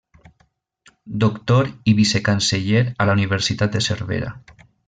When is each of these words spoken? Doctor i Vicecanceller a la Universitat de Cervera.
Doctor 1.25 1.69
i 1.91 1.95
Vicecanceller 2.01 2.85
a 3.05 3.11
la 3.11 3.19
Universitat 3.21 3.71
de 3.77 3.87
Cervera. 3.91 4.35